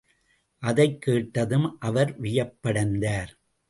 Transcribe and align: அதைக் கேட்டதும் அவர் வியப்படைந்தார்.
அதைக் 0.57 1.01
கேட்டதும் 1.01 1.79
அவர் 1.79 2.21
வியப்படைந்தார். 2.21 3.29